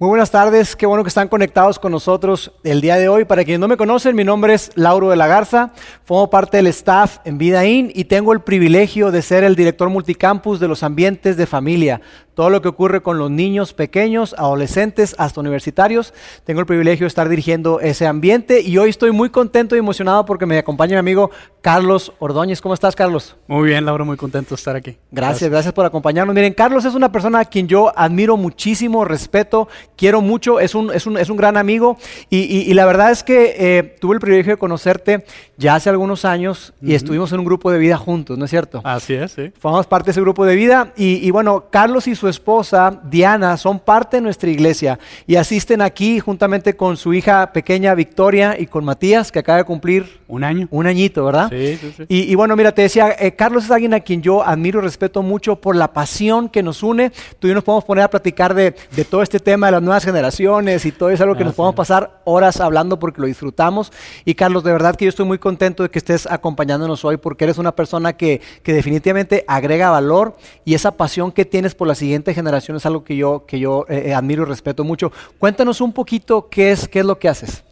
[0.00, 3.26] Muy buenas tardes, qué bueno que están conectados con nosotros el día de hoy.
[3.26, 5.74] Para quienes no me conocen, mi nombre es Lauro de la Garza,
[6.04, 10.58] formo parte del staff en Vidaín y tengo el privilegio de ser el director multicampus
[10.58, 12.00] de los ambientes de familia
[12.34, 16.14] todo lo que ocurre con los niños pequeños, adolescentes, hasta universitarios.
[16.44, 20.24] Tengo el privilegio de estar dirigiendo ese ambiente y hoy estoy muy contento y emocionado
[20.24, 21.30] porque me acompaña mi amigo
[21.60, 22.60] Carlos Ordóñez.
[22.60, 23.36] ¿Cómo estás, Carlos?
[23.46, 24.96] Muy bien, Laura, muy contento de estar aquí.
[25.10, 26.34] Gracias, gracias, por acompañarnos.
[26.34, 30.92] Miren, Carlos es una persona a quien yo admiro muchísimo, respeto, quiero mucho, es un,
[30.92, 31.98] es un, es un gran amigo
[32.30, 35.24] y, la verdad es que eh, tuve el privilegio de conocerte
[35.56, 38.80] ya hace algunos años y estuvimos en un grupo de vida juntos, ¿no es cierto?
[38.84, 39.52] Así es, sí.
[39.58, 43.56] Formamos parte de ese grupo de vida y, y bueno, Carlos y su esposa, Diana,
[43.56, 48.66] son parte de nuestra iglesia y asisten aquí juntamente con su hija pequeña Victoria y
[48.66, 50.68] con Matías, que acaba de cumplir un año.
[50.70, 51.48] Un añito, ¿verdad?
[51.50, 52.04] Sí, sí, sí.
[52.08, 55.22] Y, bueno, mira, te decía, eh, Carlos es alguien a quien yo admiro y respeto
[55.22, 57.10] mucho por la pasión que nos une.
[57.38, 58.72] Tú y yo nos podemos poner a platicar de,
[59.08, 62.20] todo este tema de las nuevas generaciones y todo eso, algo que nos podemos pasar
[62.24, 63.92] horas hablando porque lo disfrutamos.
[64.24, 67.44] Y Carlos, de verdad que yo estoy muy contento de que estés acompañándonos hoy porque
[67.44, 71.94] eres una persona que, que definitivamente agrega valor y esa pasión que tienes por la
[72.10, 75.12] siguiente generación es algo que yo, que yo eh, eh, admiro y respeto mucho.
[75.38, 77.62] Cuéntanos un poquito qué es, qué es lo que haces.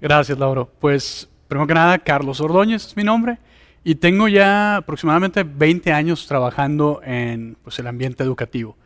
[0.00, 0.68] Gracias, Lauro.
[0.80, 3.38] Pues, primero que nada, Carlos Ordóñez es mi nombre.
[3.84, 8.76] Y tengo ya aproximadamente 20 años trabajando en pues, el ambiente educativo,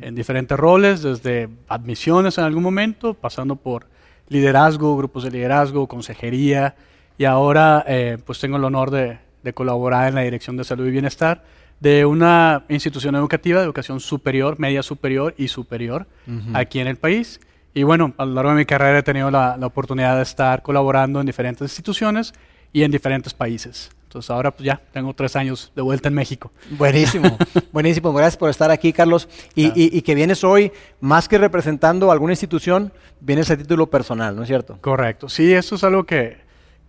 [0.00, 3.86] en diferentes roles, desde admisiones en algún momento, pasando por
[4.28, 6.74] liderazgo, grupos de liderazgo, consejería,
[7.16, 10.88] y ahora eh, pues tengo el honor de, de colaborar en la Dirección de Salud
[10.88, 11.44] y Bienestar
[11.80, 16.06] de una institución educativa de educación superior, media superior y superior
[16.52, 17.40] aquí en el país.
[17.72, 21.20] Y bueno, a lo largo de mi carrera he tenido la, oportunidad de estar colaborando
[21.20, 22.34] en diferentes instituciones
[22.72, 23.90] y en diferentes países.
[24.04, 26.50] Entonces ahora pues ya tengo tres años de vuelta en México.
[26.70, 27.38] Buenísimo,
[27.72, 28.12] buenísimo.
[28.12, 29.28] Gracias por estar aquí, Carlos.
[29.54, 34.42] Y, y, que vienes hoy, más que representando alguna institución, vienes a título personal, ¿no
[34.42, 34.78] es cierto?
[34.80, 35.28] Correcto.
[35.28, 36.38] Sí, eso es algo que,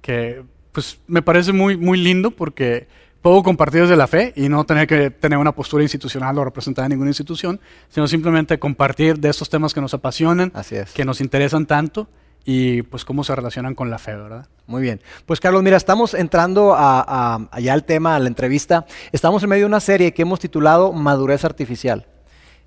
[0.02, 0.42] que
[0.72, 2.88] pues me parece muy, muy lindo porque
[3.22, 6.86] puedo compartir desde la fe y no tener que tener una postura institucional o representar
[6.86, 7.60] a ninguna institución,
[7.90, 10.52] sino simplemente compartir de estos temas que nos apasionan,
[10.94, 12.08] que nos interesan tanto
[12.44, 14.48] y pues cómo se relacionan con la fe, ¿verdad?
[14.66, 15.02] Muy bien.
[15.26, 18.86] Pues Carlos, mira, estamos entrando a, allá al tema, a la entrevista.
[19.12, 22.08] Estamos en medio de una serie que hemos titulado Madurez Artificial.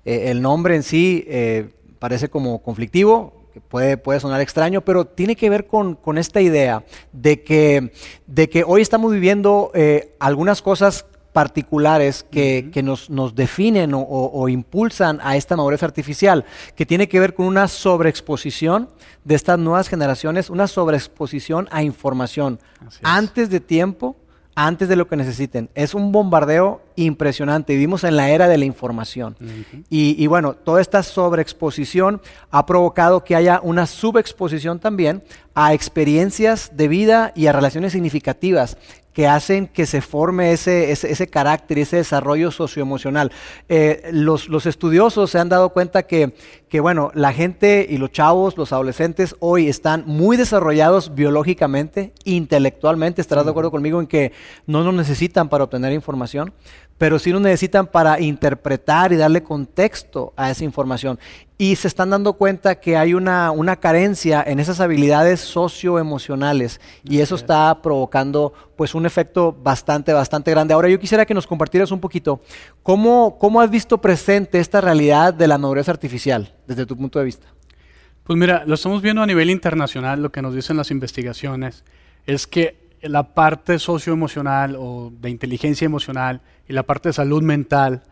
[0.05, 5.35] Eh, el nombre en sí eh, parece como conflictivo, puede, puede sonar extraño, pero tiene
[5.35, 7.91] que ver con, esta idea de que,
[8.27, 11.05] de que hoy estamos viviendo eh, algunas cosas
[11.35, 16.45] particulares que, nos, nos, definen o, impulsan a esta madurez artificial,
[16.77, 18.87] que tiene que ver con una sobreexposición
[19.25, 22.57] de estas nuevas generaciones, una sobreexposición a información
[23.03, 24.15] antes de tiempo
[24.55, 25.69] antes de lo que necesiten.
[25.75, 27.73] Es un bombardeo impresionante.
[27.73, 29.35] Vivimos en la era de la información.
[29.89, 32.21] y, y, bueno, toda esta sobreexposición
[32.51, 35.23] ha provocado que haya una subexposición también
[35.53, 38.77] a experiencias de vida y a relaciones significativas
[39.15, 43.31] que hacen que se forme ese, ese, carácter, ese desarrollo socioemocional.
[43.69, 46.35] Eh, los, los, estudiosos se han dado cuenta que,
[46.67, 53.21] que, bueno, la gente y los chavos, los adolescentes hoy están muy desarrollados biológicamente, intelectualmente,
[53.21, 54.33] estarás de acuerdo conmigo en que
[54.67, 56.51] no nos necesitan para obtener información,
[56.97, 61.19] pero sí nos necesitan para interpretar y darle contexto a esa información.
[61.57, 67.19] Y se están dando cuenta que hay una, una carencia en esas habilidades socioemocionales y
[67.19, 70.73] eso está provocando pues un efecto bastante, bastante grande.
[70.73, 72.41] Ahora yo quisiera que nos compartieras un poquito
[72.83, 77.25] cómo, cómo has visto presente esta realidad de la madurez artificial desde tu punto de
[77.25, 77.47] vista.
[78.23, 81.83] Pues mira, lo estamos viendo a nivel internacional, lo que nos dicen las investigaciones
[82.25, 88.03] es que la parte socioemocional o de inteligencia emocional y la parte de salud mental,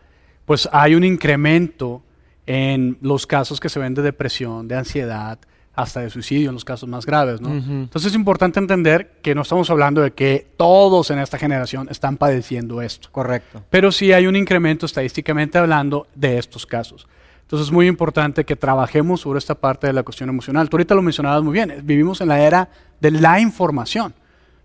[0.44, 2.02] pues hay un incremento
[2.46, 5.38] en los casos que se ven de depresión, de ansiedad,
[5.74, 7.40] hasta de suicidio en los casos más graves.
[7.40, 7.52] ¿no?
[7.52, 12.16] Entonces es importante entender que no estamos hablando de que todos en esta generación están
[12.16, 13.08] padeciendo esto.
[13.10, 13.62] Correcto.
[13.70, 17.08] Pero sí hay un incremento estadísticamente hablando de estos casos.
[17.42, 20.68] Entonces es muy importante que trabajemos sobre esta parte de la cuestión emocional.
[20.68, 22.68] Tú ahorita lo mencionabas muy bien, vivimos en la era
[23.00, 24.14] de la información.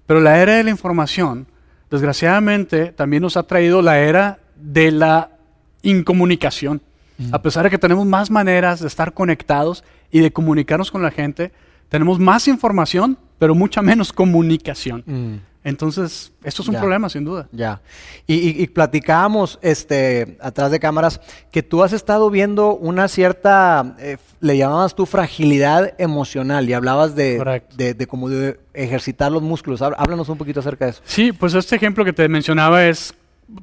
[0.05, 1.47] Pero la era de la información,
[1.89, 5.31] desgraciadamente, también nos ha traído la era de la
[5.81, 6.81] incomunicación.
[7.31, 11.11] A pesar de que tenemos más maneras de estar conectados y de comunicarnos con la
[11.11, 11.51] gente,
[11.89, 15.41] tenemos más información, pero mucha menos comunicación.
[15.63, 16.79] Entonces, esto es un Ya.
[16.79, 17.47] problema, sin duda.
[17.51, 17.81] Ya.
[18.27, 21.19] Y, y, y platicábamos este, atrás de cámaras
[21.51, 27.13] que tú has estado viendo una cierta, eh, le llamabas tú fragilidad emocional y hablabas
[27.13, 29.81] de, de, de como de ejercitar los músculos.
[29.81, 31.01] Há- Háblanos un poquito acerca de eso.
[31.05, 33.13] Sí, pues este ejemplo que te mencionaba es,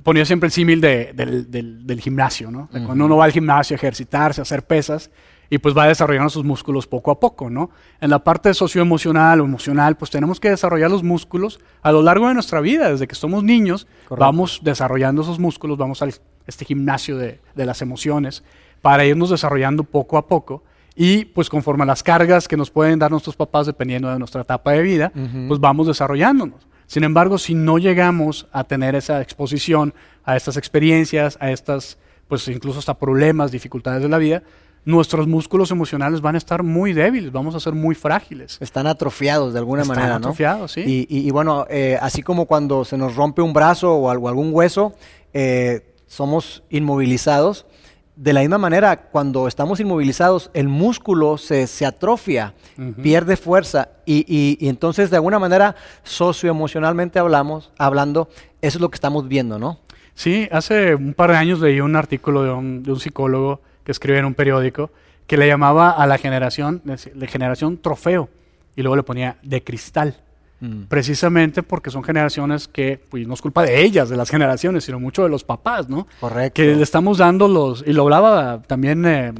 [0.02, 2.68] ponía siempre el símil de- del, del- del gimnasio, ¿no?
[2.72, 5.10] De Cuando uno va al gimnasio a ejercitarse, a hacer pesas,
[5.50, 7.70] y pues va desarrollando sus músculos poco a poco, ¿no?
[8.00, 12.28] En la parte socioemocional o emocional, pues tenemos que desarrollar los músculos a lo largo
[12.28, 14.16] de nuestra vida, desde que somos niños, Correcto.
[14.16, 16.14] vamos desarrollando esos músculos, vamos al
[16.46, 18.44] este gimnasio de, de las emociones,
[18.80, 20.62] para irnos desarrollando poco a poco.
[20.94, 24.40] Y pues conforme a las cargas que nos pueden dar nuestros papás, dependiendo de nuestra
[24.40, 25.12] etapa de vida,
[25.46, 26.66] pues vamos desarrollándonos.
[26.86, 29.92] Sin embargo, si no llegamos a tener esa exposición
[30.24, 31.98] a estas experiencias, a estas,
[32.28, 34.42] pues incluso hasta problemas, dificultades de la vida,
[34.86, 38.56] nuestros músculos emocionales van a estar muy débiles, vamos a ser muy frágiles.
[38.60, 40.28] Están atrofiados de alguna Están manera, ¿no?
[40.28, 40.80] atrofiados, sí.
[40.86, 44.28] Y, y- y bueno, eh, así como cuando se nos rompe un brazo o algo-
[44.28, 44.94] algún hueso,
[45.34, 47.66] eh, somos inmovilizados.
[48.14, 52.54] De la misma manera, cuando estamos inmovilizados, el músculo se, se atrofia,
[53.02, 55.74] pierde fuerza y, y- y entonces de alguna manera
[56.04, 58.28] socioemocionalmente hablamos, hablando,
[58.62, 59.80] eso es lo que estamos viendo, ¿no?
[60.14, 63.92] Sí, hace un par de años leí un artículo de un, de un psicólogo que
[63.92, 64.90] escribe en un periódico
[65.28, 68.28] que le llamaba a la generación, de generación trofeo,
[68.74, 70.16] y luego le ponía de cristal.
[70.88, 74.98] Precisamente porque son generaciones que, pues no es culpa de ellas, de las generaciones, sino
[74.98, 76.08] mucho de los papás, ¿no?
[76.18, 76.54] Correcto.
[76.54, 79.32] Que le estamos dando los, y lo hablaba también eh,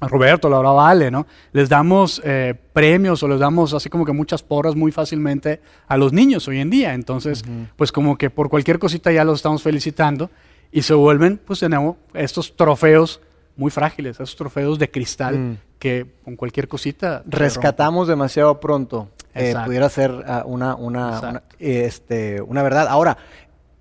[0.00, 1.26] Roberto, lo hablaba Ale, ¿no?
[1.52, 5.96] Les damos eh, premios o les damos así como que muchas porras muy fácilmente a
[5.96, 6.94] los niños hoy en día.
[6.94, 7.44] Entonces,
[7.76, 10.30] pues como que por cualquier cosita ya los estamos felicitando
[10.70, 13.20] y se vuelven, pues de nuevo, estos trofeos
[13.56, 15.56] muy frágiles, esos trofeos de cristal Mm.
[15.78, 17.22] que con cualquier cosita...
[17.26, 19.08] rescatamos demasiado pronto.
[19.34, 22.86] eh, pudiera ser ah, una, una, este, una verdad.
[22.88, 23.18] Ahora,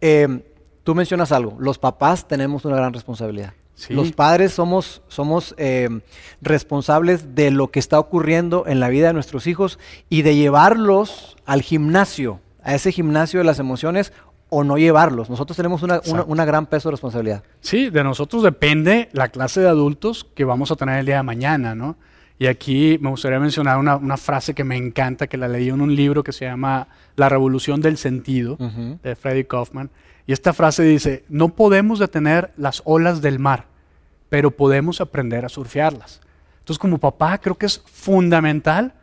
[0.02, 0.44] eh,
[0.84, 1.56] tú mencionas algo.
[1.60, 3.54] Los papás tenemos una gran responsabilidad.
[3.74, 3.94] Sí.
[3.94, 5.90] Los padres somos, somos eh,
[6.42, 9.80] responsables de lo que está ocurriendo en la vida de nuestros hijos
[10.10, 14.14] y de llevarlos al gimnasio, a ese gimnasio de las emociones
[14.58, 15.30] o no llevarlos.
[15.30, 17.44] Nosotros tenemos una, una, gran peso de responsabilidad.
[17.60, 21.24] Sí, de nosotros depende la clase de adultos que vamos a tener el día de
[21.24, 21.98] mañana, ¿no?
[22.40, 25.82] Y aquí me gustaría mencionar una, una frase que me encanta, que la leí en
[25.82, 26.88] un libro que se llama
[27.18, 28.58] La Revolución del Sentido,
[29.04, 29.90] de Freddy Kaufman.
[30.26, 33.66] Y esta frase dice, no podemos detener las olas del mar,
[34.30, 36.22] pero podemos aprender a surfearlas.
[36.60, 38.94] Entonces, como papá, creo que es fundamental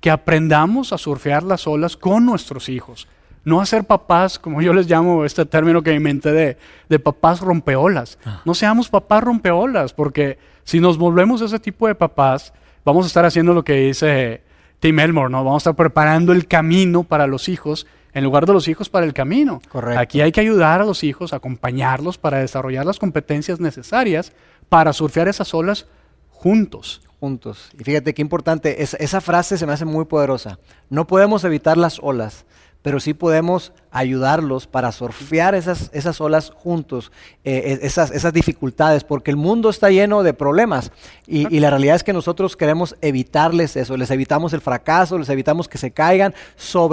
[0.00, 3.06] que aprendamos a surfear las olas con nuestros hijos.
[3.44, 6.56] No hacer papás, como yo les llamo este término que inventé de,
[6.88, 8.18] de papás rompeolas.
[8.44, 12.52] No seamos papás rompeolas, porque si nos volvemos ese tipo de papás,
[12.84, 14.42] vamos a estar haciendo lo que dice
[14.80, 15.44] Tim Elmore, ¿no?
[15.44, 19.04] Vamos a estar preparando el camino para los hijos en lugar de los hijos para
[19.04, 19.60] el camino.
[19.68, 20.00] Correcto.
[20.00, 24.32] Aquí hay que ayudar a los hijos, acompañarlos para desarrollar las competencias necesarias
[24.68, 25.86] para surfear esas olas
[26.30, 27.02] juntos.
[27.20, 27.70] juntos.
[27.78, 30.58] Y fíjate qué importante, es- esa frase se me hace muy poderosa.
[30.90, 32.44] No podemos evitar las olas,
[32.84, 37.10] pero sí podemos ayudarlos para surfear esas, esas olas juntos,
[37.42, 40.92] eh, e- esas, esas dificultades, porque el mundo está lleno de problemas
[41.26, 45.30] y, y la realidad es que nosotros queremos evitarles eso, les evitamos el fracaso, les
[45.30, 46.34] evitamos que se caigan,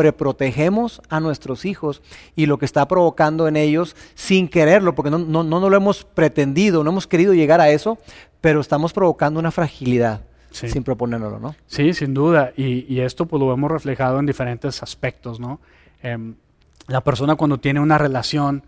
[0.06, 2.02] sobreprotegemos a nuestros hijos
[2.36, 6.06] y lo que está provocando en ellos sin quererlo, porque no, no, no, lo hemos
[6.06, 7.98] pretendido, no hemos querido llegar a eso,
[8.40, 10.22] pero estamos provocando una fragilidad
[10.52, 10.68] Sí.
[10.68, 11.56] sin proponérnoslo, ¿no?
[11.66, 12.52] Sí, sin duda.
[12.58, 15.62] Y, y esto pues lo vemos reflejado en diferentes aspectos, ¿no?
[16.04, 16.36] Em,
[16.88, 18.64] la persona cuando tiene una relación,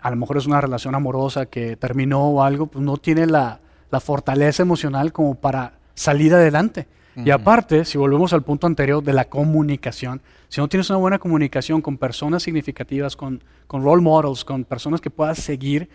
[0.00, 3.60] a lo mejor es una relación amorosa que terminó o algo, pues no tiene la,
[3.90, 6.86] la fortaleza emocional como para salir adelante.
[7.24, 11.18] Y aparte, si volvemos al punto anterior de la comunicación, si no tienes una buena
[11.18, 15.88] comunicación con personas significativas, con, con role models, con personas que puedas seguir,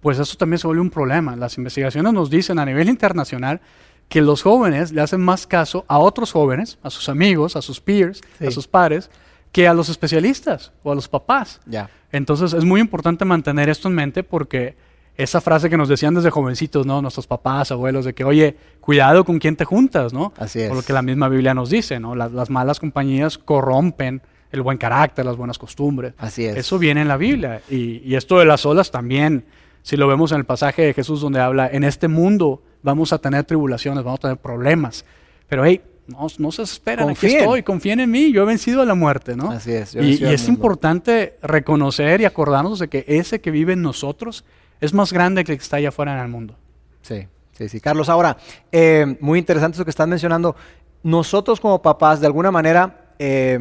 [0.00, 1.36] pues eso también se vuelve un problema.
[1.36, 3.60] Las investigaciones nos dicen a nivel internacional
[4.08, 7.78] que los jóvenes le hacen más caso a otros jóvenes, a sus amigos, a sus
[7.78, 8.46] peers, Sí.
[8.46, 9.10] a sus pares,
[9.52, 11.60] que a los especialistas o a los papás.
[11.66, 11.90] Ya.
[12.12, 14.76] Entonces es muy importante mantener esto en mente porque
[15.16, 17.02] esa frase que nos decían desde jovencitos, ¿no?
[17.02, 20.32] Nuestros papás, abuelos, de que, oye, cuidado con quién te juntas, ¿no?
[20.38, 20.68] Así es.
[20.68, 22.14] Por lo que la misma Biblia nos dice, ¿no?
[22.14, 26.14] Las, las malas compañías corrompen el buen carácter, las buenas costumbres.
[26.18, 26.56] Así es.
[26.56, 27.60] Eso viene en la Biblia.
[27.68, 29.44] Y, y esto de las olas también,
[29.82, 33.18] si lo vemos en el pasaje de Jesús donde habla, en este mundo vamos a
[33.18, 35.04] tener tribulaciones, vamos a tener problemas.
[35.48, 37.40] Pero hey, no, no se esperen, aquí Confíen.
[37.40, 39.50] estoy, confíen en mí, yo he vencido a la muerte, ¿no?
[39.50, 43.82] Así es, yo Y, es importante reconocer y acordarnos de que ese que vive en
[43.82, 44.44] nosotros
[44.80, 46.56] es más grande que el que está allá afuera en el mundo.
[47.02, 47.80] Sí, sí, sí.
[47.80, 48.36] Carlos, ahora,
[48.72, 50.56] eh, muy interesante eso que estás mencionando.
[51.02, 53.58] Nosotros como papás, de alguna manera, eh,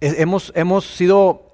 [0.00, 1.48] es- hemos, hemos sido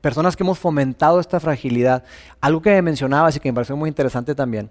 [0.00, 2.04] personas que hemos fomentado esta fragilidad.
[2.40, 4.70] Algo que mencionabas y que me pareció muy interesante también.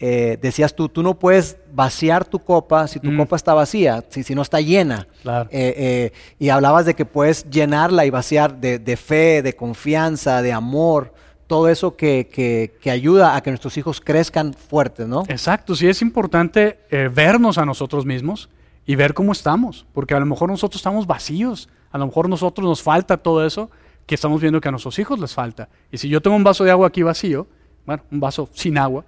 [0.00, 3.16] Eh, decías tú, tú no puedes vaciar tu copa si tu Mm.
[3.16, 5.08] copa está vacía, si, si no está llena.
[5.22, 5.48] Claro.
[5.50, 10.40] Eh, eh, y hablabas de que puedes llenarla y vaciar de, de fe, de confianza,
[10.42, 11.12] de amor,
[11.48, 15.24] todo eso que, que- que ayuda a que nuestros hijos crezcan fuertes, ¿no?
[15.28, 16.78] Exacto, sí es importante
[17.12, 18.48] vernos a nosotros mismos
[18.86, 22.64] y ver cómo estamos, porque a lo mejor nosotros estamos vacíos, a lo mejor nosotros
[22.66, 23.70] nos falta todo eso
[24.06, 25.68] que estamos viendo que a nuestros hijos les falta.
[25.90, 27.46] Y si yo tengo un vaso de agua aquí vacío,
[27.84, 29.04] bueno, un vaso sin agua,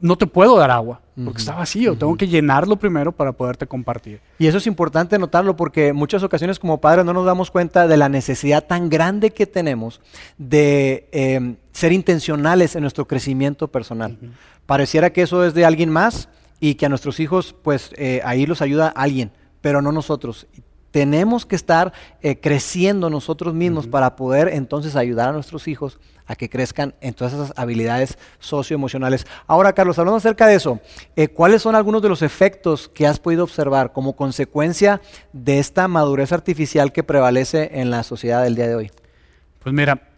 [0.00, 4.20] no te puedo dar agua, porque está vacío, tengo que llenarlo primero para poderte compartir.
[4.38, 7.88] Y eso es importante notarlo porque en muchas ocasiones como padres no nos damos cuenta
[7.88, 10.00] de la necesidad tan grande que tenemos
[10.36, 14.18] de eh, ser intencionales en nuestro crecimiento personal.
[14.66, 16.28] Pareciera que eso es de alguien más
[16.60, 20.46] y que a nuestros hijos, pues eh, ahí los ayuda alguien, pero no nosotros.
[20.90, 21.92] Tenemos que estar
[22.22, 27.14] eh, creciendo nosotros mismos para poder entonces ayudar a nuestros hijos a que crezcan en
[27.14, 29.26] todas esas habilidades socioemocionales.
[29.48, 30.80] Ahora, Carlos, hablando acerca de eso,
[31.16, 35.00] eh, ¿cuáles son algunos de los efectos que has podido observar como consecuencia
[35.32, 38.90] de esta madurez artificial que prevalece en la sociedad del día de hoy?
[39.58, 40.08] Pues mira,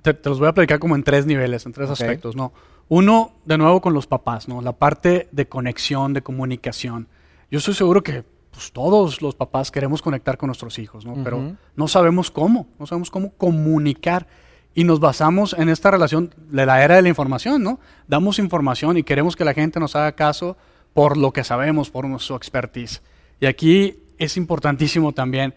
[0.00, 2.52] te, te los voy a platicar como en tres niveles, en tres aspectos, ¿no?
[2.88, 4.62] Uno, de nuevo con los papás, ¿no?
[4.62, 7.08] La parte de conexión, de comunicación.
[7.50, 11.14] Yo estoy seguro que pues, todos los papás queremos conectar con nuestros hijos, ¿no?
[11.22, 14.26] Pero no sabemos cómo, no sabemos cómo comunicar.
[14.74, 17.80] Y nos basamos en esta relación de la era de la información, ¿no?
[18.06, 20.56] Damos información y queremos que la gente nos haga caso
[20.94, 23.02] por lo que sabemos, por nuestra expertise.
[23.40, 25.54] Y aquí es importantísimo también,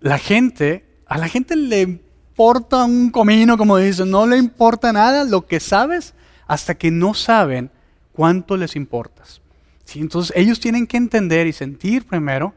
[0.00, 5.24] la gente, a la gente le importa un comino, como dicen, no le importa nada
[5.24, 6.14] lo que sabes
[6.46, 7.70] hasta que no saben
[8.12, 9.40] cuánto les importas.
[9.84, 10.00] ¿Sí?
[10.00, 12.54] Entonces ellos tienen que entender y sentir primero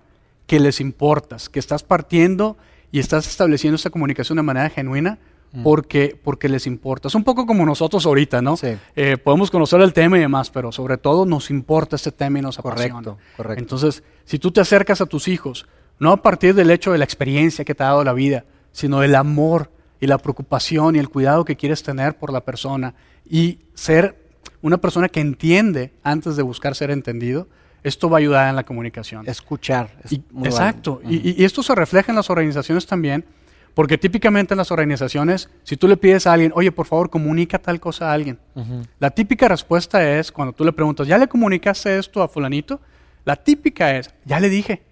[0.48, 2.58] que les importas, que estás partiendo
[2.92, 5.18] y estás estableciendo esta comunicación de manera genuina
[5.62, 7.10] porque, porque les importa.
[7.10, 8.58] Es un poco como nosotros ahorita, ¿no?
[8.58, 8.70] Sí.
[8.96, 12.42] Eh, podemos conocer el tema y demás, pero sobre todo nos importa este tema y
[12.42, 12.94] nos apasiona.
[12.96, 13.62] Correcto, correcto.
[13.62, 15.68] Entonces, si tú te acercas a tus hijos,
[16.00, 19.00] no a partir del hecho de la experiencia que te ha dado la vida, sino
[19.02, 19.70] del amor
[20.00, 22.96] y la preocupación y el cuidado que quieres tener por la persona
[23.30, 24.18] y ser
[24.62, 27.48] una persona que entiende antes de buscar ser entendido,
[27.84, 29.28] esto va a ayudar en la comunicación.
[29.28, 29.92] Escuchar.
[30.04, 31.00] es Y- muy exacto.
[31.08, 33.24] y esto se refleja en las organizaciones también,
[33.74, 37.58] porque típicamente en las organizaciones, si tú le pides a alguien, oye, por favor, comunica
[37.60, 38.84] tal cosa a alguien, Ujú.
[39.00, 42.80] la típica respuesta es, cuando tú le preguntas, ¿ya le comunicaste esto a fulanito?
[43.26, 44.84] La típica es, ya le dije.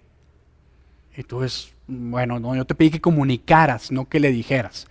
[1.16, 4.86] Y tú es, bueno, no, yo te pedí que comunicaras, no que le dijeras.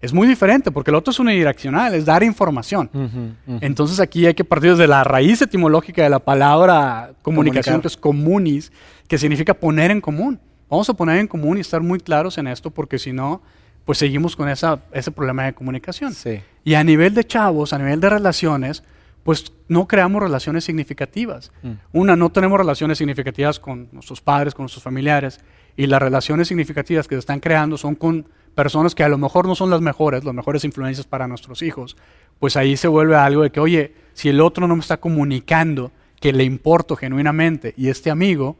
[0.00, 2.90] Es muy diferente, porque el otro es unidireccional, es dar información.
[2.92, 3.06] Ujú,
[3.54, 3.58] ujú.
[3.62, 7.80] Entonces aquí hay que partir desde la raíz etimológica de la palabra comunicación, Comunicar.
[7.82, 8.72] que es comunis,
[9.08, 10.38] que significa poner en común.
[10.68, 13.42] Vamos a poner en común y estar muy claros en esto, porque si no,
[13.84, 16.12] pues seguimos con esa, ese problema de comunicación.
[16.12, 16.40] Sí.
[16.64, 18.82] Y a nivel de chavos, a nivel de relaciones,
[19.22, 21.52] pues no creamos relaciones significativas.
[21.62, 21.72] Mm.
[21.92, 25.40] Una, no tenemos relaciones significativas con nuestros padres, con nuestros familiares,
[25.76, 29.46] y las relaciones significativas que se están creando son con personas que a lo mejor
[29.46, 31.96] no son las mejores, las mejores influencias para nuestros hijos.
[32.38, 35.92] Pues ahí se vuelve algo de que, oye, si el otro no me está comunicando
[36.20, 38.56] que le importo genuinamente y este amigo,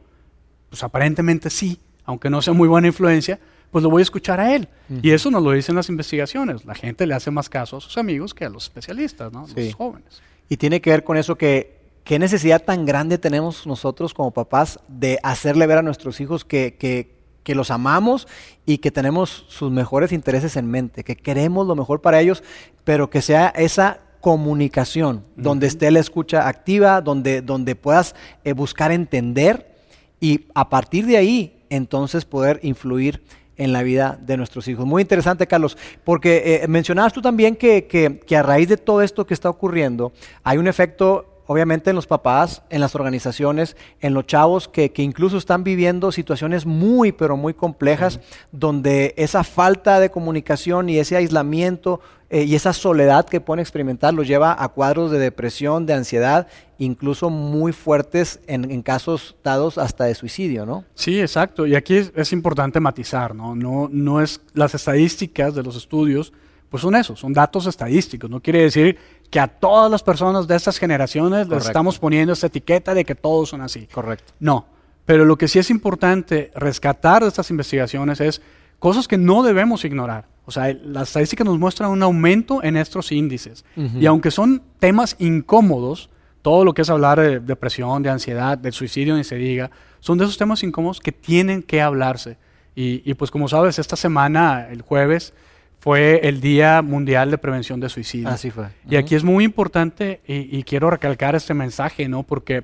[0.69, 4.55] pues aparentemente sí, aunque no sea muy buena influencia, pues lo voy a escuchar a
[4.55, 4.67] él.
[5.03, 6.65] Y eso nos lo dicen las investigaciones.
[6.65, 9.45] La gente le hace más caso a sus amigos que a los especialistas, ¿no?
[9.47, 9.53] Sí.
[9.65, 10.21] Los jóvenes.
[10.49, 14.79] Y tiene que ver con eso que qué necesidad tan grande tenemos nosotros como papás
[14.87, 18.27] de hacerle ver a nuestros hijos que, que- que los amamos
[18.65, 22.43] y que tenemos sus mejores intereses en mente, que queremos lo mejor para ellos,
[22.83, 28.91] pero que sea esa comunicación, donde esté la escucha activa, donde, donde puedas eh, buscar
[28.91, 29.75] entender
[30.19, 33.21] y a partir de ahí entonces poder influir
[33.57, 34.85] en la vida de nuestros hijos.
[34.85, 39.01] Muy interesante, Carlos, porque eh, mencionabas tú también que, que- que a raíz de todo
[39.01, 40.11] esto que está ocurriendo,
[40.43, 45.01] hay un efecto, obviamente, en los papás, en las organizaciones, en los chavos que, que
[45.01, 48.19] incluso están viviendo situaciones muy, pero muy complejas,
[48.51, 51.99] donde esa falta de comunicación y ese aislamiento
[52.29, 56.47] eh, y esa soledad que pueden experimentar los lleva a cuadros de depresión, de ansiedad,
[56.77, 60.83] incluso muy fuertes en, en casos dados hasta de suicidio, ¿no?
[60.93, 61.65] Sí, exacto.
[61.65, 63.55] Y aquí es, es importante matizar, ¿no?
[63.55, 63.87] ¿no?
[63.89, 66.33] No es las estadísticas de los estudios,
[66.69, 68.29] pues son eso, son datos estadísticos.
[68.29, 68.97] No quiere decir
[69.29, 73.15] que a todas las personas de estas generaciones les estamos poniendo esta etiqueta de que
[73.15, 73.87] todos son así.
[73.87, 74.33] Correcto.
[74.39, 74.65] No,
[75.05, 78.41] pero lo que sí es importante rescatar de estas investigaciones es
[78.79, 80.25] cosas que no debemos ignorar.
[80.45, 83.65] O sea, las estadísticas nos muestran un aumento en estos índices.
[83.75, 86.09] Y aunque son temas incómodos,
[86.41, 90.17] todo lo que es hablar de depresión, de ansiedad, del suicidio, ni se diga, son
[90.17, 92.37] de esos temas incómodos que tienen que hablarse.
[92.75, 95.33] Y, y pues como sabes, esta semana, el jueves,
[95.79, 98.29] fue el Día Mundial de Prevención de Suicidio.
[98.29, 98.67] Así fue.
[98.89, 102.23] Y aquí es muy importante y, y quiero recalcar este mensaje, ¿no?
[102.23, 102.63] Porque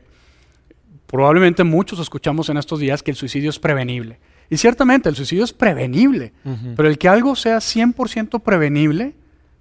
[1.08, 4.18] probablemente muchos escuchamos en estos días que el suicidio es prevenible.
[4.50, 6.34] Y ciertamente el suicidio es prevenible,
[6.76, 9.16] pero el que algo sea 100% prevenible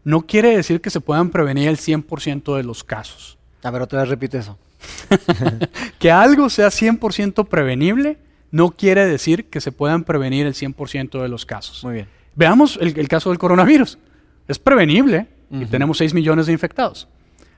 [0.05, 3.39] no quiere decir que se puedan prevenir el 100% de los casos.
[3.63, 4.59] A ver, otra vez repite eso.
[5.99, 8.19] Que algo sea 100% prevenible
[8.51, 11.85] no quiere decir que se puedan prevenir el 100% de los casos.
[11.85, 12.09] Muy bien.
[12.35, 13.99] Veamos el, el caso del coronavirus.
[14.49, 17.09] Es prevenible y tenemos 6 millones de infectados.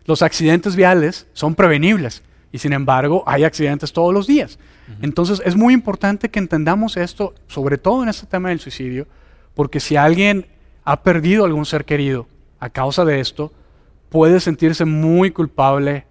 [0.05, 4.59] Los accidentes viales son prevenibles y sin embargo hay accidentes todos los días.
[5.01, 9.07] Entonces es muy importante que entendamos esto, sobre todo en este tema del suicidio,
[9.55, 10.47] porque si alguien
[10.85, 12.27] ha perdido algún ser querido
[12.61, 13.53] a causa de esto,
[14.11, 16.07] puede sentirse muy culpable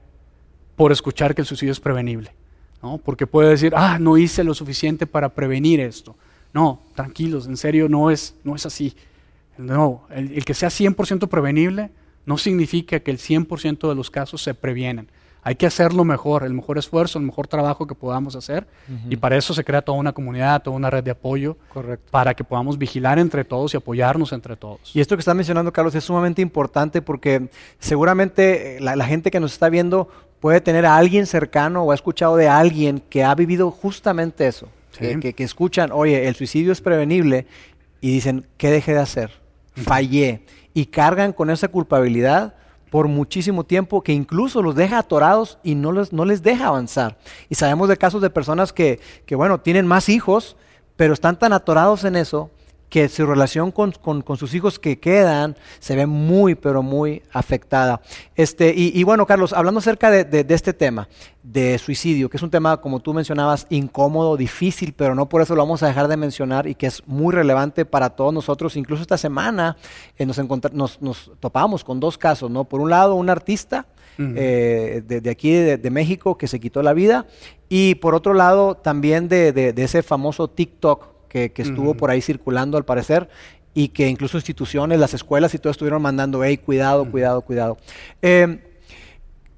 [0.76, 2.34] por escuchar que el suicidio es prevenible.
[2.82, 2.98] ¿no?
[2.98, 6.16] Porque puede decir, ah, no hice lo suficiente para prevenir esto.
[6.54, 8.96] No, tranquilos, en serio, no es, no es así.
[9.58, 11.92] No, el, el que sea 100% prevenible
[12.26, 15.10] no significa que el 100% de los casos se previenen.
[15.46, 18.66] Hay que hacerlo mejor, el mejor esfuerzo, el mejor trabajo que podamos hacer.
[19.10, 22.08] Y para eso se crea toda una comunidad, toda una red de apoyo, Correcto.
[22.12, 24.96] para que podamos vigilar entre todos y apoyarnos entre todos.
[24.96, 29.32] Y esto que está mencionando, Carlos, es sumamente importante porque seguramente eh, la, la gente
[29.32, 30.08] que nos está viendo
[30.40, 34.70] puede tener a alguien cercano o ha escuchado de alguien que ha vivido justamente eso.
[34.94, 35.00] Sí.
[35.00, 37.46] Que, que- que escuchan, oye, el suicidio es prevenible
[38.02, 39.32] y dicen, ¿qué dejé de hacer?
[39.76, 40.46] Fallé.
[40.74, 42.56] Y cargan con esa culpabilidad
[42.90, 47.18] por muchísimo tiempo que incluso los deja atorados y no les, no les deja avanzar.
[47.50, 50.56] Y sabemos de casos de personas que, que, bueno, tienen más hijos,
[50.96, 52.52] pero están tan atorados en eso
[52.94, 57.24] que su relación con, con- con sus hijos que quedan se ve muy, pero muy
[57.32, 58.02] afectada.
[58.36, 61.10] Este, y, y bueno, Carlos, hablando acerca de, de- de este tema,
[61.42, 65.56] de suicidio, que es un tema, como tú mencionabas, incómodo, difícil, pero no por eso
[65.56, 68.78] lo vamos a dejar de mencionar y que es muy relevante para todos nosotros.
[68.78, 69.76] Incluso esta semana
[70.16, 70.38] eh, nos,
[70.72, 72.66] nos, nos topamos con dos casos, ¿no?
[72.66, 73.88] Por un lado, un artista
[74.38, 77.26] eh, de, de aquí de, de México que se quitó la vida
[77.70, 82.12] y por otro lado también de, de- de ese famoso TikTok que, que estuvo por
[82.12, 83.28] ahí circulando al parecer
[83.74, 87.78] y que incluso instituciones, las escuelas y todo estuvieron mandando, hey, cuidado, cuidado, cuidado.
[88.22, 88.60] Eh,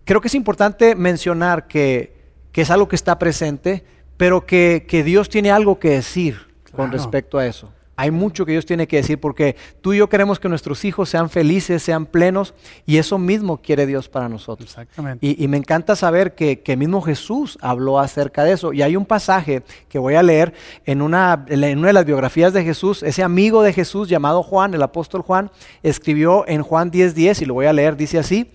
[0.05, 2.15] creo que es importante mencionar que,
[2.53, 3.83] que es algo que está presente,
[4.15, 7.69] pero que, que Dios tiene algo que decir con respecto a eso.
[7.95, 11.09] Hay mucho que Dios tiene que decir porque tú y yo queremos que nuestros hijos
[11.09, 12.53] sean felices, sean plenos,
[12.85, 14.69] y eso mismo quiere Dios para nosotros.
[14.69, 15.25] Exactamente.
[15.25, 18.73] Y, y me encanta saber que, que mismo Jesús habló acerca de eso.
[18.73, 20.53] Y hay un pasaje que voy a leer
[20.85, 23.03] en una, en una de las biografías de Jesús.
[23.03, 25.51] Ese amigo de Jesús llamado Juan, el apóstol Juan,
[25.83, 27.95] escribió en Juan 10:10 y lo voy a leer.
[27.95, 28.51] Dice así,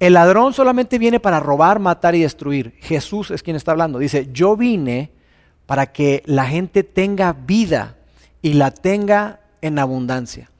[0.00, 2.74] el ladrón solamente viene para robar, matar y destruir.
[2.80, 3.98] Jesús es quien está hablando.
[3.98, 5.10] Dice, yo vine
[5.66, 7.96] para que la gente tenga vida
[8.44, 10.50] y la tenga en abundancia.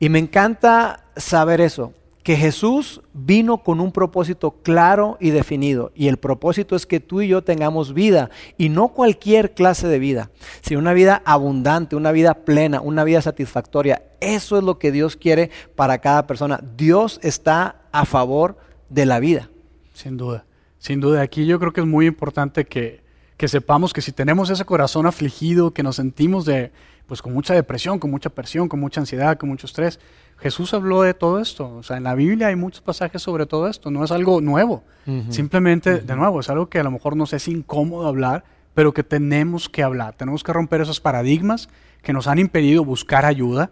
[0.00, 5.92] Y me encanta saber eso, que Jesús vino con un propósito claro y definido.
[5.94, 10.00] Y el propósito es que tú y yo tengamos vida, y no cualquier clase de
[10.00, 14.02] vida, sino una vida abundante, una vida plena, una vida satisfactoria.
[14.20, 16.60] Eso es lo que Dios quiere para cada persona.
[16.76, 19.48] Dios está a favor de la vida.
[19.94, 20.44] Sin duda,
[20.80, 21.22] sin duda.
[21.22, 23.00] Aquí yo creo que es muy importante que,
[23.36, 26.72] que sepamos que si tenemos ese corazón afligido, que nos sentimos de,
[27.08, 29.98] pues con mucha depresión, con mucha presión, con mucha ansiedad, con mucho estrés,
[30.38, 31.76] Jesús habló de todo esto.
[31.76, 33.90] O sea, en la Biblia hay muchos pasajes sobre todo esto.
[33.90, 34.84] No es algo nuevo.
[35.30, 38.44] Simplemente, de nuevo, es algo que a lo mejor nos es incómodo hablar,
[38.74, 40.14] pero que tenemos que hablar.
[40.16, 41.70] Tenemos que romper esos paradigmas
[42.02, 43.70] que nos han impedido buscar ayuda.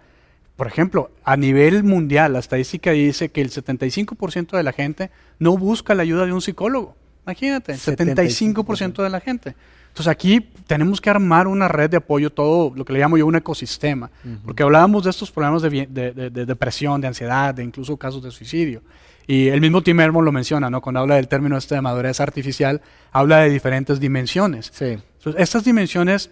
[0.57, 5.59] Por ejemplo, a nivel mundial, la estadística dice que el 75% de la gente no
[5.59, 6.97] busca la ayuda de un psicólogo.
[7.27, 9.55] Imagínate, el 75% de la gente.
[9.97, 13.25] Entonces aquí tenemos que armar una red de apoyo, todo lo que le llamo yo
[13.27, 14.11] un ecosistema,
[14.45, 18.23] porque hablábamos de estos problemas de, de- de- de depresión, de ansiedad, de incluso casos
[18.23, 18.83] de suicidio.
[19.27, 20.83] Y el mismo Tim Herman lo menciona, ¿no?
[20.83, 24.71] Cuando habla del término este de madurez artificial, habla de diferentes dimensiones.
[24.75, 24.99] Sí.
[25.17, 26.29] Entonces, estas dimensiones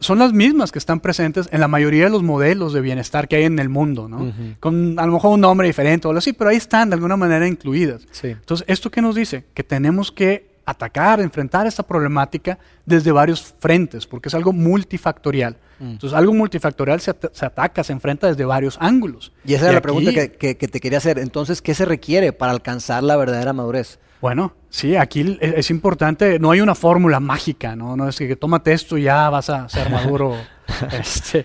[0.00, 3.36] son las mismas que están presentes en la mayoría de los modelos de bienestar que
[3.36, 4.22] hay en el mundo, ¿no?
[4.22, 4.54] Ujú.
[4.58, 7.18] Con a lo mejor un nombre diferente o algo así, pero ahí están de alguna
[7.18, 8.06] manera incluidas.
[8.10, 8.28] Sí.
[8.28, 9.44] Entonces, ¿esto qué nos dice?
[9.52, 15.56] Que tenemos que atacar, enfrentar esta problemática desde varios frentes, porque es algo multifactorial.
[15.78, 15.90] Mm.
[15.92, 19.32] Entonces, algo multifactorial se, at- se ataca, se enfrenta desde varios ángulos.
[19.44, 21.18] Y esa era la pregunta que, que- que te quería hacer.
[21.18, 23.98] Entonces, ¿qué se requiere para alcanzar la verdadera madurez?
[24.20, 27.96] Bueno, sí, aquí es, es importante, no hay una fórmula mágica, ¿no?
[27.96, 30.36] No es que, tómate esto y ya vas a ser maduro
[30.92, 31.44] este,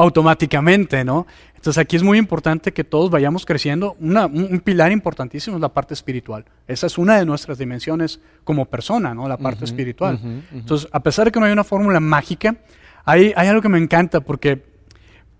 [0.00, 1.26] automáticamente, ¿no?
[1.56, 3.96] Entonces aquí es muy importante que todos vayamos creciendo.
[3.98, 6.44] Una- un, un pilar importantísimo es la parte espiritual.
[6.68, 9.26] Esa es una de nuestras dimensiones como persona, ¿no?
[9.28, 10.18] La parte espiritual.
[10.52, 12.56] Entonces, a pesar de que no hay una fórmula mágica,
[13.04, 14.64] hay, hay algo que me encanta porque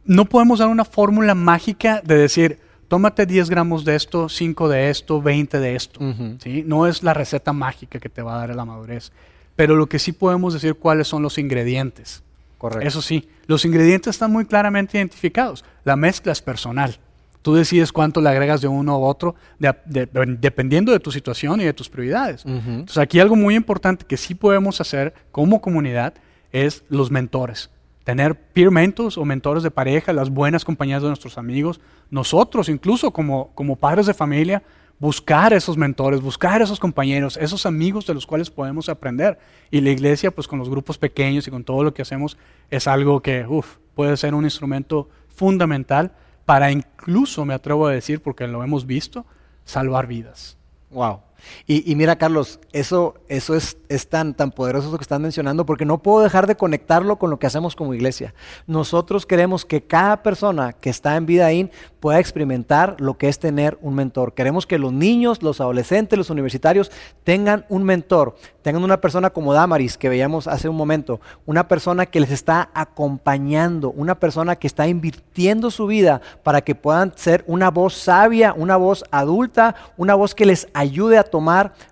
[0.04, 4.90] no podemos dar una fórmula mágica de decir, tómate 10 gramos de esto, 5 de
[4.90, 6.00] esto, 20 de esto.
[6.40, 6.64] ¿sí?
[6.66, 9.12] No es la receta mágica que te va a dar la madurez.
[9.56, 12.22] Pero lo que sí podemos decir cuáles son los ingredientes.
[12.58, 12.86] Correcto.
[12.86, 15.64] Eso sí, los ingredientes están muy claramente identificados.
[15.84, 16.98] La mezcla es personal.
[17.42, 21.72] Tú decides cuánto le agregas de uno u otro, dependiendo de tu situación y de
[21.72, 22.44] tus prioridades.
[22.44, 26.14] Entonces, aquí algo muy importante que sí podemos hacer como comunidad
[26.50, 27.70] es los mentores
[28.06, 33.10] tener peer mentors o mentores de pareja, las buenas compañías de nuestros amigos, nosotros incluso
[33.10, 34.62] como, como padres de familia,
[34.98, 39.38] buscar esos mentores, buscar esos compañeros, esos amigos de los cuales podemos aprender.
[39.70, 42.36] Y la iglesia, pues con los grupos pequeños y con todo lo que hacemos,
[42.70, 43.46] es algo que
[43.94, 46.12] puede ser un instrumento fundamental
[46.44, 49.26] para incluso, me atrevo a decir, porque lo hemos visto,
[49.64, 50.56] salvar vidas.
[50.90, 51.25] Wow.
[51.66, 55.84] Y, mira, Carlos, eso, eso es, es, tan, tan poderoso lo que están mencionando, porque
[55.84, 58.34] no puedo dejar de conectarlo con lo que hacemos como iglesia.
[58.66, 63.78] Nosotros queremos que cada persona que está en Vidaín pueda experimentar lo que es tener
[63.80, 64.34] un mentor.
[64.34, 66.92] Queremos que los niños, los adolescentes, los universitarios
[67.24, 72.06] tengan un mentor, tengan una persona como Damaris, que veíamos hace un momento, una persona
[72.06, 77.44] que les está acompañando, una persona que está invirtiendo su vida para que puedan ser
[77.48, 81.35] una voz sabia, una voz adulta, una voz que les ayude a tomar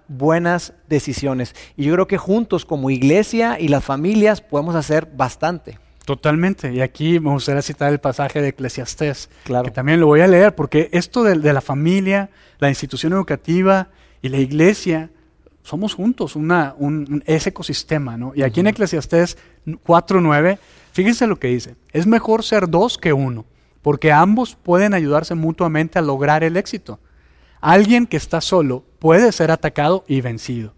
[0.08, 1.54] buenas decisiones.
[1.76, 5.78] Y yo creo que juntos como iglesia y las familias podemos hacer bastante.
[6.04, 6.72] Totalmente.
[6.72, 10.54] Y aquí me gustaría citar el pasaje de Eclesiastés, que también lo voy a leer,
[10.54, 13.88] porque esto de, la familia, la institución educativa
[14.20, 15.10] y la iglesia,
[15.62, 18.18] somos juntos una, un, ese ecosistema.
[18.18, 18.32] ¿no?
[18.34, 20.58] Y aquí en Eclesiastés 4.9,
[20.92, 23.46] fíjense lo que dice, es mejor ser dos que uno,
[23.80, 27.00] porque ambos pueden ayudarse mutuamente a lograr el éxito.
[27.64, 30.74] Alguien que está solo puede ser atacado y vencido,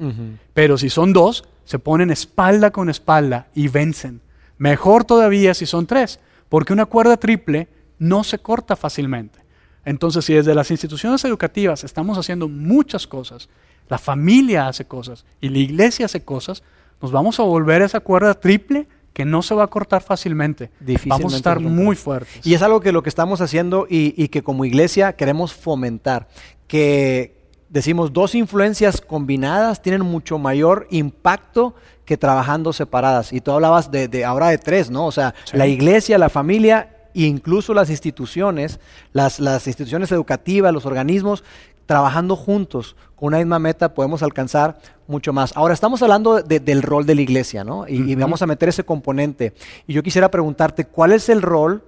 [0.55, 4.21] pero si son dos, se ponen espalda con espalda y vencen.
[4.57, 7.67] Mejor todavía si son tres, porque una cuerda triple
[7.99, 9.41] no se corta fácilmente.
[9.85, 13.49] Entonces, si desde las instituciones educativas estamos haciendo muchas cosas,
[13.89, 16.63] la familia hace cosas y la iglesia hace cosas,
[17.03, 20.71] nos vamos a volver esa cuerda triple que no se va a cortar fácilmente.
[21.07, 22.47] Vamos a estar muy fuertes.
[22.47, 26.29] Y es algo que lo que estamos haciendo y, y que como iglesia queremos fomentar,
[26.67, 27.35] que
[27.71, 31.75] decimos dos influencias combinadas tienen mucho mayor impacto
[32.05, 33.33] que trabajando separadas.
[33.33, 35.07] Y tú hablabas de, ahora de tres, ¿no?
[35.07, 38.81] O sea, la iglesia, la familia e incluso las instituciones,
[39.15, 41.43] las, las instituciones educativas, los organismos,
[41.87, 45.57] trabajando juntos con una misma meta podemos alcanzar mucho más.
[45.57, 47.89] Ahora estamos hablando del rol de la iglesia, ¿no?
[47.89, 49.55] Y, y, vamos a meter ese componente.
[49.87, 51.83] Y yo quisiera preguntarte, ¿cuál es el rol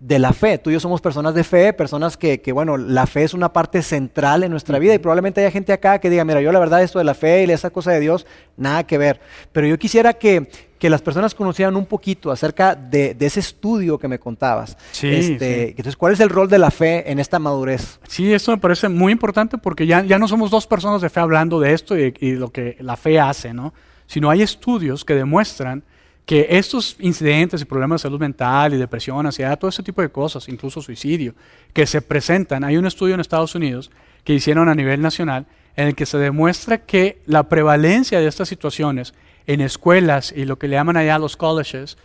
[0.00, 0.58] de la fe.
[0.58, 3.52] Tú y yo somos personas de fe, personas que, que, bueno, la fe es una
[3.52, 6.58] parte central en nuestra vida y probablemente haya gente acá que diga, mira, yo la
[6.58, 9.20] verdad esto de la fe y esa cosa de Dios, nada que ver.
[9.52, 13.98] Pero yo quisiera que, que las personas conocieran un poquito acerca de, de ese estudio
[13.98, 14.76] que me contabas.
[14.92, 17.98] Sí, este, Entonces, ¿cuál es el rol de la fe en esta madurez?
[18.08, 21.20] Sí, eso me parece muy importante porque ya, ya no somos dos personas de fe
[21.20, 23.72] hablando de esto y, y lo que la fe hace, ¿no?
[24.06, 25.82] Sino hay estudios que demuestran
[26.26, 30.08] que estos incidentes y problemas de salud mental y depresión, ansiedad, todo ese tipo de
[30.08, 31.34] cosas, incluso suicidio,
[31.72, 33.92] que se presentan, hay un estudio en Estados Unidos
[34.24, 38.48] que hicieron a nivel nacional en el que se demuestra que la prevalencia de estas
[38.48, 39.14] situaciones
[39.46, 41.96] en escuelas y lo que le llaman allá los colleges,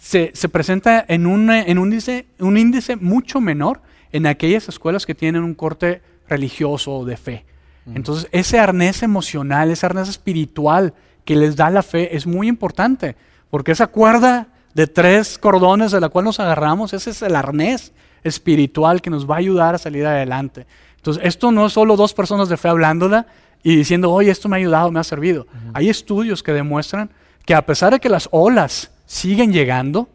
[0.00, 3.80] se, presenta en, un, en un, índice, un índice mucho menor
[4.12, 7.44] en aquellas escuelas que tienen un corte religioso o de fe.
[7.94, 10.92] Entonces, ese arnés emocional, ese arnés espiritual
[11.24, 13.16] que les da la fe es muy importante.
[13.50, 17.92] Porque esa cuerda de tres cordones de la cual nos agarramos, ese es el arnés
[18.22, 20.66] espiritual que nos va a ayudar a salir adelante.
[20.96, 23.26] Entonces, esto no es solo dos personas de fe hablándola
[23.62, 25.46] y diciendo, oye, esto me ha ayudado, me ha servido.
[25.74, 27.10] Hay estudios que demuestran
[27.44, 30.08] que a pesar de que las olas siguen llegando,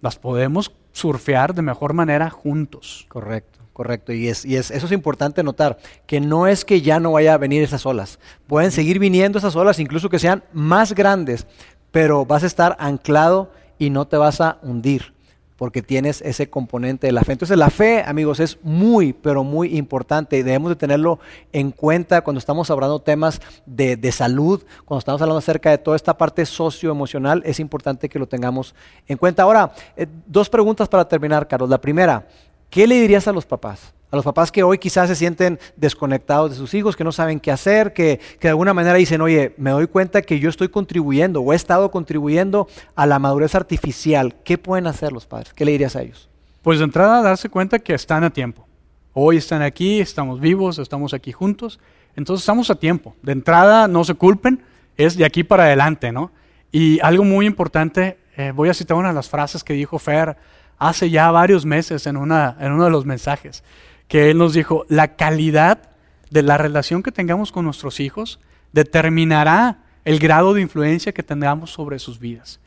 [0.00, 3.06] las podemos surfear de mejor manera juntos.
[3.08, 3.56] Correcto.
[3.72, 7.12] Correcto, y, es, y es, eso es importante notar, que no es que ya no
[7.12, 11.46] vaya a venir esas olas, pueden seguir viniendo esas olas, incluso que sean más grandes,
[11.90, 15.12] pero vas a estar anclado y no te vas a hundir
[15.56, 17.32] porque tienes ese componente de la fe.
[17.32, 21.18] Entonces la fe, amigos, es muy, pero muy importante debemos de tenerlo
[21.52, 26.16] en cuenta cuando estamos hablando temas de, salud, cuando estamos hablando acerca de toda esta
[26.16, 28.74] parte socioemocional, es importante que lo tengamos
[29.08, 29.42] en cuenta.
[29.42, 31.70] Ahora, eh, dos preguntas para terminar, Carlos.
[31.70, 32.26] La primera,
[32.70, 33.95] ¿qué le dirías a los papás?
[34.16, 37.52] Los papás que hoy quizás se sienten desconectados de sus hijos, que no saben qué
[37.52, 41.52] hacer, que, de alguna manera dicen, oye, me doy cuenta que yo estoy contribuyendo o
[41.52, 44.34] he estado contribuyendo a la madurez artificial.
[44.42, 45.52] ¿Qué pueden hacer los padres?
[45.52, 46.28] ¿Qué le dirías a ellos?
[46.62, 48.66] Pues de entrada darse cuenta que están a tiempo.
[49.12, 51.78] Hoy están aquí, estamos vivos, estamos aquí juntos,
[52.16, 53.14] entonces estamos a tiempo.
[53.22, 54.62] De entrada no se culpen,
[54.96, 56.32] es de aquí para adelante, ¿no?
[56.72, 60.36] Y algo muy importante, eh, voy a citar una de las frases que dijo Fer
[60.78, 63.62] hace ya varios meses en, una, en uno de los mensajes,
[64.08, 65.90] que él nos dijo, la calidad
[66.30, 68.40] de la relación que tengamos con nuestros hijos
[68.72, 72.60] determinará el grado de influencia que tengamos sobre sus vidas.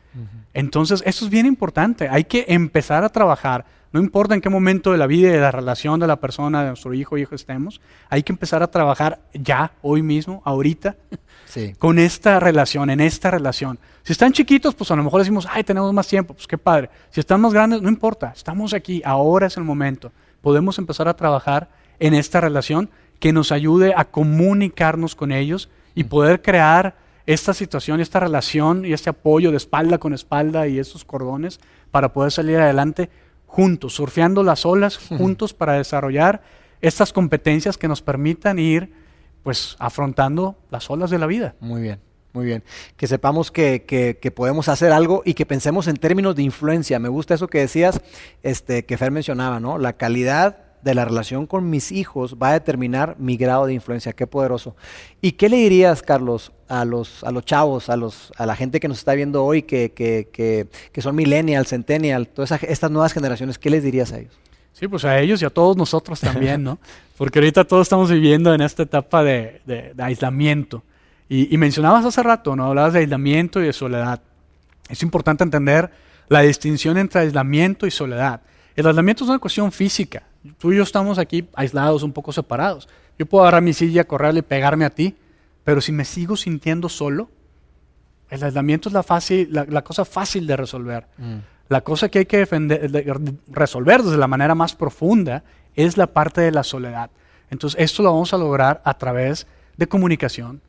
[0.52, 2.08] Entonces, eso es bien importante.
[2.08, 5.40] Hay que empezar a trabajar, no importa en qué momento de la vida y de
[5.40, 8.70] la relación de la persona, de nuestro hijo o hijo estemos, hay que empezar a
[8.70, 10.96] trabajar ya, hoy mismo, ahorita,
[11.78, 13.78] con esta relación, en esta relación.
[14.02, 16.90] Si están chiquitos, pues a lo mejor decimos, ay, tenemos más tiempo, pues qué padre.
[17.10, 20.12] Si están más grandes, no importa, estamos aquí, ahora es el momento.
[20.40, 26.04] Podemos empezar a trabajar en esta relación que nos ayude a comunicarnos con ellos y
[26.04, 31.04] poder crear esta situación, esta relación y este apoyo de espalda con espalda y estos
[31.04, 33.10] cordones para poder salir adelante
[33.46, 36.42] juntos, surfeando las olas juntos para desarrollar
[36.80, 38.92] estas competencias que nos permitan ir
[39.42, 41.54] pues afrontando las olas de la vida.
[41.60, 42.00] Muy bien.
[42.32, 42.62] Muy bien.
[42.96, 46.98] Que sepamos que, que, podemos hacer algo y que pensemos en términos de influencia.
[46.98, 48.00] Me gusta eso que decías,
[48.42, 49.78] este, que Fer mencionaba, ¿no?
[49.78, 54.12] La calidad de la relación con mis hijos va a determinar mi grado de influencia.
[54.12, 54.76] Qué poderoso.
[55.20, 58.80] ¿Y qué le dirías, Carlos, a los, a los chavos, a, los, a la gente
[58.80, 60.28] que nos está viendo hoy, que, que,
[60.92, 63.58] que, son millennials, centennial, todas estas nuevas generaciones?
[63.58, 64.38] ¿Qué les dirías a ellos?
[64.72, 66.78] Sí, pues a ellos y a todos nosotros también, ¿no?
[67.18, 70.82] Porque ahorita todos estamos viviendo en esta etapa de, de, aislamiento.
[71.30, 72.66] Y, y, mencionabas hace rato, ¿no?
[72.66, 74.20] Hablabas de aislamiento y de soledad.
[74.90, 75.90] Es importante entender
[76.28, 78.42] la distinción entre aislamiento y soledad.
[78.76, 80.24] El aislamiento es una cuestión física.
[80.58, 82.88] Tú y yo estamos aquí aislados, un poco separados.
[83.18, 85.14] Yo puedo agarrar mi silla, correrle y pegarme a ti,
[85.64, 87.30] pero si me sigo sintiendo solo,
[88.30, 91.06] el aislamiento es la, fácil, la, cosa fácil de resolver.
[91.18, 91.36] Mm.
[91.68, 92.44] La cosa que hay que
[93.48, 95.44] resolver desde la manera más profunda
[95.76, 97.10] es la parte de la soledad.
[97.50, 100.60] Entonces, esto lo vamos a lograr a través de comunicación,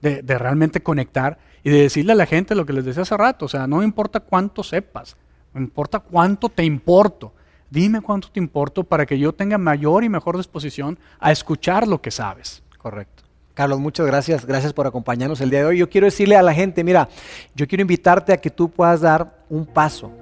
[0.00, 3.46] de, realmente conectar y de decirle a la gente lo que les decía hace rato.
[3.46, 5.16] O sea, no importa cuánto sepas,
[5.52, 7.32] no importa cuánto te importo.
[7.68, 12.00] Dime cuánto te importo para que yo tenga mayor y mejor disposición a escuchar lo
[12.00, 12.62] que sabes.
[12.78, 13.24] Correcto.
[13.54, 14.44] Carlos, muchas gracias.
[14.44, 15.78] Gracias por acompañarnos el día de hoy.
[15.78, 17.08] Yo quiero decirle a la gente, mira,
[17.54, 20.12] yo quiero invitarte a que tú puedas dar un paso.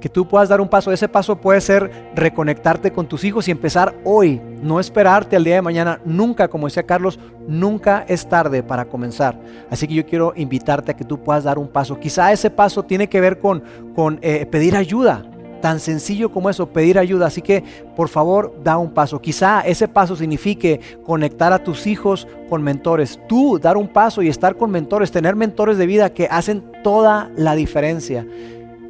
[0.00, 0.92] Que tú puedas dar un paso.
[0.92, 4.40] Ese paso puede ser reconectarte con tus hijos y empezar hoy.
[4.62, 6.00] No esperarte al día de mañana.
[6.04, 9.38] Nunca, como decía Carlos, nunca es tarde para comenzar.
[9.70, 11.98] Así que yo quiero invitarte a que tú puedas dar un paso.
[11.98, 13.62] Quizá ese paso tiene que ver con,
[13.94, 15.24] con eh, pedir ayuda
[15.60, 17.26] Tan sencillo como eso, pedir ayuda.
[17.26, 17.62] Así que
[17.94, 19.20] por favor da un paso.
[19.20, 23.20] Quizá ese paso signifique conectar a tus hijos con mentores.
[23.28, 27.30] Tú dar un paso y estar con mentores, tener mentores de vida que hacen toda
[27.36, 28.26] la diferencia.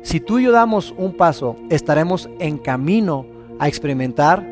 [0.03, 3.27] Si tú y yo damos un paso, estaremos en camino
[3.59, 4.47] a experimentar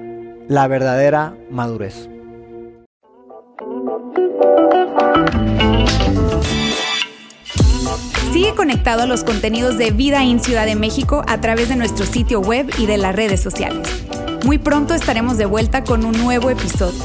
[0.46, 2.08] la verdadera madurez.
[8.32, 12.04] Sigue conectado a los contenidos de Vida en Ciudad de México a través de nuestro
[12.04, 13.88] sitio web y de las redes sociales.
[14.44, 17.02] Muy pronto estaremos de vuelta con un nuevo episodio.